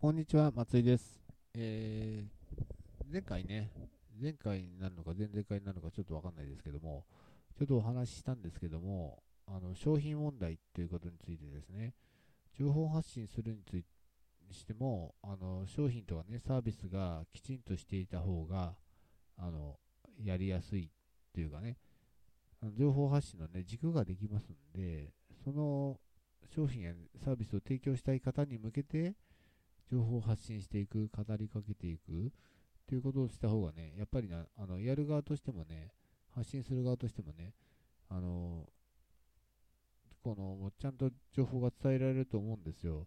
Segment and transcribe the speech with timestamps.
[0.00, 1.20] こんにちは、松井です。
[1.54, 3.72] えー、前回ね、
[4.22, 7.04] 前回になるのか前々回になるのかちょっとわかんないですけども、
[7.58, 11.94] ちょっとお話ししたんですけども、あの商品問題ということについてですね、
[12.56, 13.84] 情報発信するについ
[14.48, 18.76] にしても、あの商品とかね、サービスがきちんとしていた方が、
[19.36, 19.80] あの
[20.22, 20.88] やりやすいっ
[21.34, 21.76] ていうかね、
[22.78, 25.12] 情報発信のね、軸ができますんで、
[25.42, 25.98] その
[26.54, 26.92] 商品や
[27.24, 29.16] サービスを提供したい方に向けて、
[29.90, 32.32] 情報を発信していく、語りかけていく
[32.86, 35.92] ということをした方がね、やっぱりなあのやる側としてもね、
[36.34, 37.54] 発信する側としてもね、
[38.08, 38.66] あの
[40.22, 43.06] このちゃんと情報が伝えられると思うんですよ。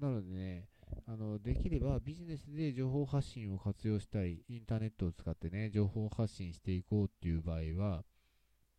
[0.00, 0.68] なのでね、
[1.06, 8.04] あのできればビジネスで情報発信を活用したい、インターネットを使ってね、情報発信していこうっていう場合は、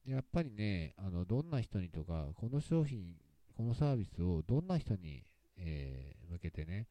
[0.06, 3.16] やっぱりね、あのどんな人にとか、この商品、
[3.56, 5.24] このサービスをどんな人に、
[5.58, 6.88] えー向けてね、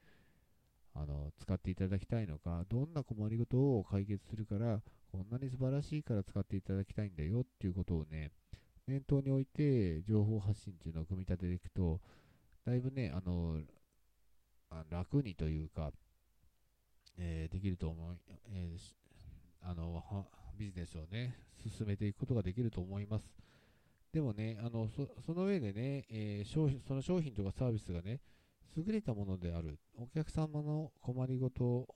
[0.95, 8.31] あの使っていただきたいのか、どんな困りごとを解決するから、こんなに素晴らしいから使っていただきたいんだよっていうことをね、
[8.87, 12.01] 念頭に置いて情報発信っていうのを組み立てていくと、
[12.65, 13.61] だいぶね、あの
[14.91, 15.93] 楽にというか、
[17.17, 18.17] えーできると思い、
[18.53, 18.95] えー
[19.67, 20.03] あの
[20.59, 23.27] ビジネスをね、進めていくことができると思います。
[24.13, 28.21] でもね、あのそその上でね、えー商品、その商品とかサービスがね、
[28.77, 31.89] 優れたものである、お客様の困りごと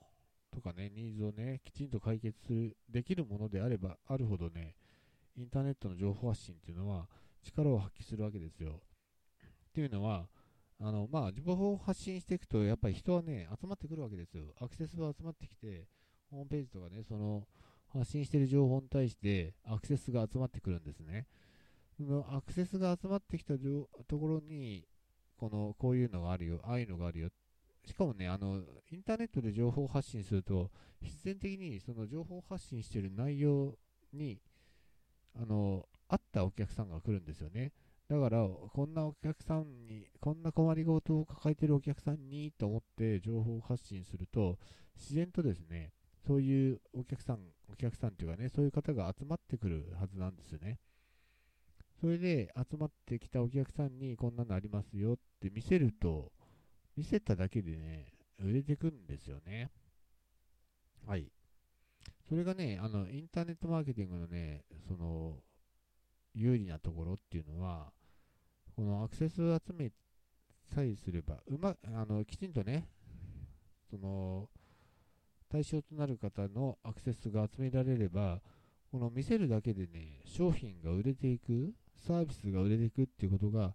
[0.51, 4.75] とかね、ニーズをね、きちんと解決する、できるものであればあるほどね、
[5.37, 7.09] インターネットの情報発信っていうのは
[7.43, 8.81] 力を発揮するわけですよ。
[9.71, 10.29] っていうのは、
[10.81, 14.55] あの、まあ、情報を発信していくと、やっぱり人はね、集まってくるわけですよ。
[14.61, 15.87] アクセスが集まってきて、
[16.31, 17.47] ホームページとかね、その、
[17.89, 21.27] 発信している情報に対してアクセスが集まってくるんですね。
[21.97, 24.87] そのアクセスが集まってきたところに、
[25.39, 27.31] この、こういうのがあるよ、ああいうのがあるよ。
[27.85, 33.75] しかもね、あの、インターネットで情報発信すると、必然的にその情報発信してる内容
[34.13, 34.41] に、
[35.35, 37.73] あの、合ったお客さんが来るんですよね。
[38.09, 44.59] だから、こんなお客さんに、こんな困りごとを抱えてるお客さんにと思って情報発信すると、
[44.97, 45.93] 自然とですね、
[46.27, 50.79] そういうお客さん、お客さんというかね、そういう方が集まってくるはずなんですよね。
[52.01, 56.33] それで集まってきたお客さんにこんなのありますよって見せると、
[56.97, 59.71] 見せただけでね、売れてくんですよね。
[61.07, 61.33] はい。
[62.29, 65.39] それがね、あの、インターネットマーケティングのね、その、
[66.35, 67.93] 有利なところっていうのは、
[68.77, 69.91] このアクセスを集め
[70.73, 72.89] さえすれば、うま、あの、きちんとね、
[73.91, 74.49] その、
[75.49, 78.41] 対象となる方のアクセスが集められれば、
[78.91, 83.75] この見せるだけでね、商品が売れていく、サービスが売れていくっていうことが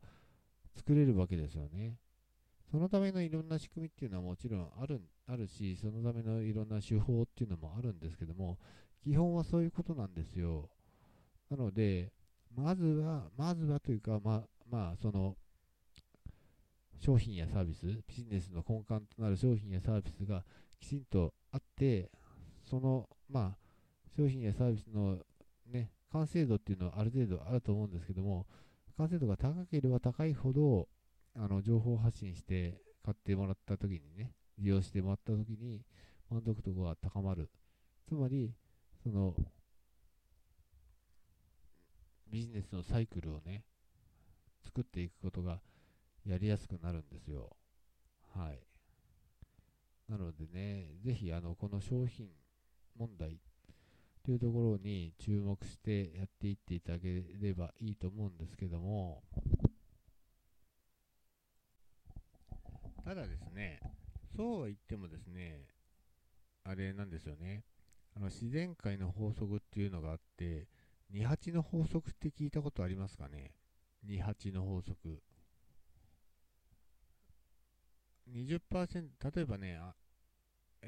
[0.76, 1.98] 作れるわけですよね。
[2.72, 8.58] そのためのいろんな仕組みっていうのはもちろんあるあるし、そのためのいろんな手法っていうのもあるんですけども、
[9.04, 10.70] 基本はそういうことなんですよ。
[11.50, 12.12] なので、
[12.56, 15.36] まずは、まずはというか、ま、まあ、その、
[17.00, 20.44] 商品やサービス、ビジネスの根幹となる商品やサービスが
[20.80, 22.10] きちんとあって、
[22.64, 23.58] その、まあ、
[24.16, 25.20] 商品やサービスの
[25.68, 28.46] ね、完成度っていうのはある程度あると思うんですけども、
[28.98, 30.88] 完成度が高ければ高いほど、
[31.36, 35.82] あの、情報発信して買ってもらった時にね、利用してもらった時に
[36.30, 37.50] 満足度が高まる。
[38.08, 38.54] つまり、
[39.04, 39.36] その、
[42.28, 43.64] ビジネスのサイクルをね、
[44.64, 45.62] 作っていくことが
[46.26, 47.56] やりやすくなるんですよ。
[48.36, 48.60] はい。
[50.08, 52.30] なのでね、ぜひ、あの、この商品
[52.96, 53.40] 問題
[54.24, 59.22] というところに注目してやっていっていただければいいと思うんですけども、
[63.04, 63.82] ただですね、
[64.36, 65.68] そうは言ってもですね、
[66.64, 67.66] あれなんですよね、
[68.16, 70.68] あの自然界の法則っていうのがあって、
[71.14, 73.52] 28の法則って聞いたことありますかね
[74.08, 75.22] ?28 の法則。
[78.32, 79.80] 20%、例えばね、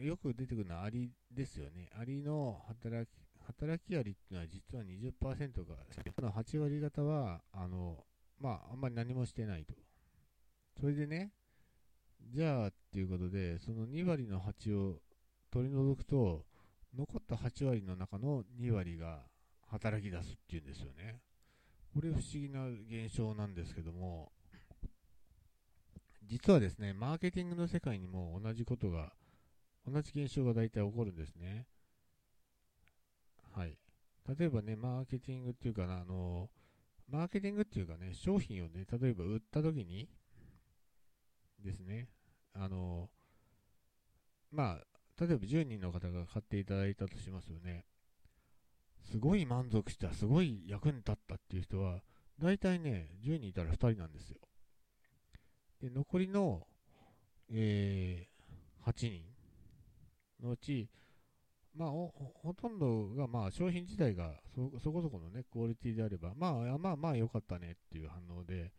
[0.01, 1.89] よく出てくるのはアリですよね。
[1.99, 5.75] アリの働き、働きアリっていうのは実は20%が、
[6.15, 8.03] その8割方は、あの、
[8.39, 9.73] まあ、あんまり何もしてないと。
[10.79, 11.31] それでね、
[12.21, 14.99] じゃあっていうことで、その2割の8を
[15.51, 16.45] 取り除くと、
[16.97, 19.23] 残った8割の中の2割が
[19.67, 21.21] 働き出すっていうんですよね。
[21.93, 24.31] これ不思議な現象なんですけども、
[26.23, 29.13] 実はですね、マーケティングの世界にも同じことが、
[29.87, 31.67] 同じ現象が大体起こるんですね。
[33.55, 33.77] はい。
[34.37, 36.49] 例えばね、マーケティングっていうかな、あの、
[37.07, 40.09] マーケティングっていうかね、商品をね、例えば売った時に
[41.63, 42.09] ですね、
[42.53, 43.09] あの、
[44.51, 47.85] まあ、例えば10人の方が買っていただいたとしますよね。
[49.09, 52.01] すごい満足した、すごい役に立ったっていう人は、
[52.39, 54.37] 大体ね、10人いたら2人なんですよ。
[55.81, 56.67] で、残りの、
[57.49, 59.23] えー、8人
[60.43, 60.89] のうち、
[61.75, 62.11] まあ、ほ
[62.59, 68.71] とんどが、まあ、商品自体がそそこそこのね、クオリティであれば、まあ、まあ、まあ、良かったねっていう反応で、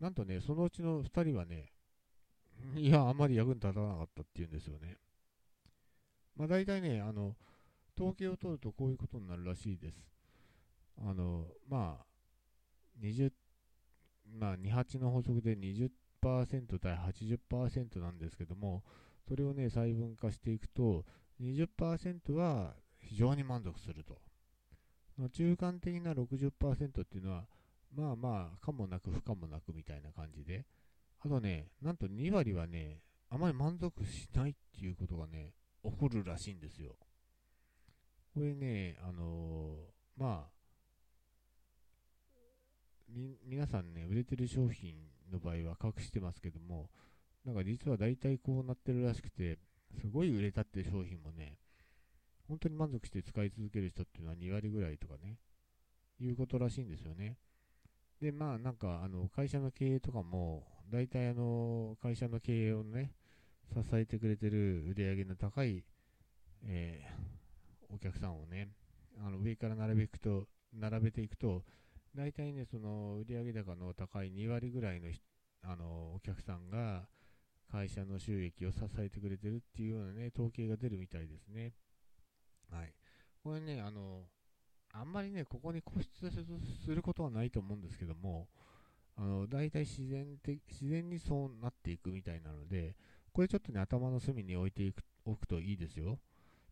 [0.00, 1.72] なんとね、そのうちの2人はね、
[2.76, 4.96] いや、あんまり役に立たなかったっていうんですよね。
[6.36, 7.36] まあ、大体ね、あの、
[7.96, 9.98] 統計を取るとこういうことになるらしいです。
[10.98, 12.06] あの、まあ、
[13.02, 13.32] 20、
[14.38, 15.90] まあ、28の法則で20%
[16.78, 18.82] 対80%なんですけども、
[19.28, 21.04] それをね、細分化していくと、
[21.40, 24.20] 20%は非常に満足すると。
[25.32, 27.46] 中間的な60%っていうのは、
[27.94, 30.66] まあまあ、かもなく不可もなくみたいな感じで、
[31.20, 33.00] あとね、なんと2割はね、
[33.30, 36.96] あまり満足しないっていうことがね、起こるらしいんですよ。
[38.34, 40.58] これね、あのー、まあ、
[43.44, 44.94] 皆さんね、売れてる商品
[45.32, 46.90] の場合は隠してますけども、
[47.44, 49.58] なんか実は大体こうなってるらしくて、
[50.00, 51.58] すごい売れたっていう商品もね、
[52.48, 55.38] 本当に満足して使い続ける人っていうのは2割ぐらいとかね、
[56.20, 57.36] いうことらしいんですよね。
[58.20, 63.12] で、まあなんか、あの、会社の経営とかも、大体あの、会社の経営をね、
[63.72, 65.84] 支えてくれてる売り上げの高い、
[66.64, 68.68] えー、お客さんをね、
[69.20, 71.64] あの上から並べくと、並べていくと、
[72.14, 75.08] 大体ね、その売上高の高い2割ぐらいの
[75.62, 77.06] あのお客さんが
[77.70, 81.72] 会社の収益を支えてくれてるっていうようなね、統計が出るみたいですね。
[82.70, 82.92] はい。
[83.42, 84.24] これね、あの、
[84.92, 88.48] あんまりね、ここに固執することはないと思うんですけども、
[89.16, 92.96] あの、大体自然的、自然にそうなっていくみたいなので、
[93.32, 96.18] これちょっとね、頭の隅に置いていくおくといいですよ。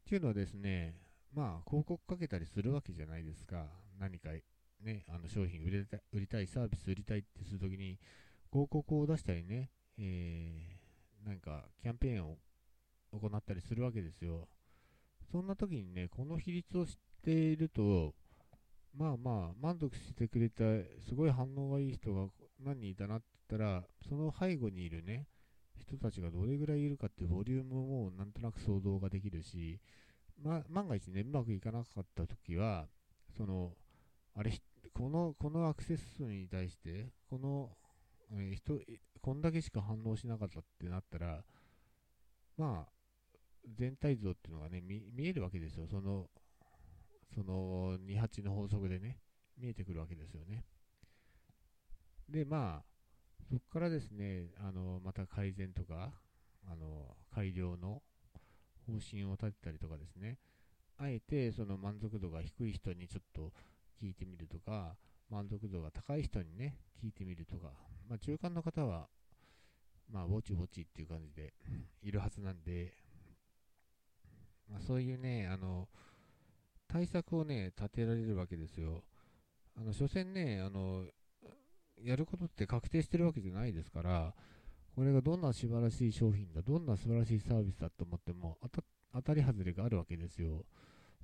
[0.01, 0.95] っていうのはですね、
[1.35, 3.67] まあ、広告かけたりするわけじゃないですか。
[3.99, 4.31] 何か、
[4.81, 7.99] ね、あの商品売れた売りたい、サービス売りたいってするときに、
[8.51, 10.66] 広告を出したりね、え、
[11.27, 12.39] なんか、キャンペーンを
[13.11, 14.49] 行ったりするわけですよ。
[15.33, 18.15] そんな時にね、この比率を知っていると、
[18.97, 20.65] まあまあ、満足してくれた、
[21.09, 22.29] すごい反応がいい人が
[22.61, 25.27] 何人いたなって言ったら、その背後にいるね、
[25.81, 29.81] 人たちがどれぐらいいるかってボリュームもなんとなく想像ができるし、
[30.43, 32.87] ま、万が一ね、うまくいかなかった時は、
[33.37, 33.73] その、
[34.35, 34.53] あれ、
[34.95, 37.77] この、このアクセス数に対して、この、
[38.33, 38.81] え、人、
[39.21, 41.45] こんだけしか反応しなかったってなったら、
[42.57, 42.93] まあ、
[43.75, 45.87] 全体像っていうのがね、見えるわけですよ。
[45.87, 46.29] その、
[47.35, 49.19] その28の法則でね、
[49.59, 50.65] 見えてくるわけですよね。
[52.29, 52.85] で、まあ、
[53.49, 56.13] そこからですね、あの、また改善とか、
[56.69, 58.03] あの、改良の
[58.87, 60.39] 方針を立てたりとかですね、
[60.99, 63.53] あえてその満足度が低い人にちょっと
[64.01, 64.97] 聞いてみるとか、
[65.31, 67.73] 満足度が高い人にね、聞いてみるとか、
[68.09, 69.09] まあ、中間の方は、
[70.11, 71.53] まあ、ぼちぼちっていう感じで
[72.03, 72.95] いるはずなんで、
[74.71, 75.89] まあ、そういうね、あの、
[76.89, 79.03] 対策をね、立てられるわけですよ。
[79.77, 81.05] あの、所詮ね、あの、
[82.03, 84.35] やることって確定してるわけじゃないですから、
[84.95, 88.59] これがどんな素晴らしい商品だ、どんな素晴らしいサービスだと思っても
[89.13, 90.65] 当たり外れがあるわけですよ。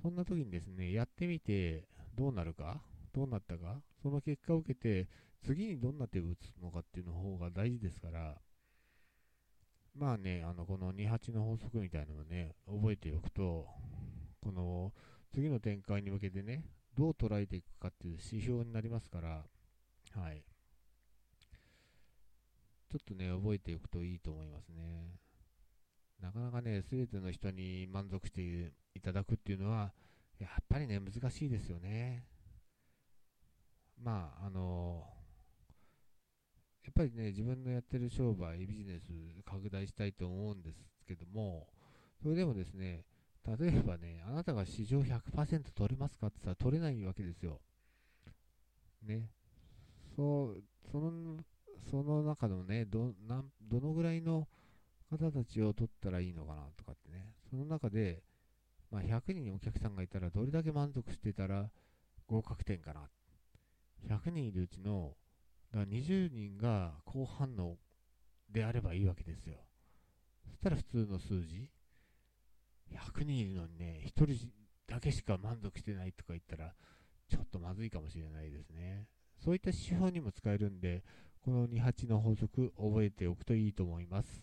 [0.03, 2.83] そんな時にですね、やってみてどうなるか、
[3.13, 5.09] どうなったか、その結果を受けて、
[5.43, 8.41] 次にどんな手を打つのかっていうの方が大事ですから、
[9.95, 13.67] まあね、あの、この28の法則みたいなのをね、覚えておくと、
[14.41, 14.93] この
[15.33, 16.65] 次の展開に向けてね、
[16.97, 19.45] どう捉えていくかっていう指標になりますから、
[20.15, 20.45] はい。
[22.91, 25.17] ちょっとね、覚えておくといいと思いますね。
[26.21, 29.93] なかなかね、すべての人に満足していただくっていうのは、
[30.39, 32.25] やっぱりね、難しいですよね。
[34.03, 35.05] まあ、あの
[36.85, 39.13] やっぱりね、自分のやってる商売、ビジネス
[39.45, 41.69] 拡大したいと思うんですけども、
[42.23, 43.05] それでもですね、
[43.47, 47.61] 例えばね、あなたが市場100%取れますかって言ったら取れないわけですよ。
[49.03, 49.31] ね。
[50.17, 51.39] そう、その、
[51.91, 54.49] その中のね、ど、などのぐらいの
[55.11, 58.23] 方たちを取ったらいいのかなとかってね、その中で、
[58.91, 61.71] まあ、100人お客さんがいたらどれだけ満足してたら
[62.27, 63.09] 合格点かな。
[64.09, 65.17] 100人いるうちの
[65.73, 67.79] だ20人が高反応
[68.51, 69.57] であればいいわけですよ。
[70.45, 71.71] そしたら普通の数字、
[72.93, 74.49] 100人いるのにね、1人
[74.87, 76.75] だけしか満足してないとか言ったら、
[77.29, 79.07] ちょっとまずいかもしれないですね。
[79.43, 81.03] そういった指標にも使えるんで、
[81.41, 84.43] この28の法則覚えておくといいと思います。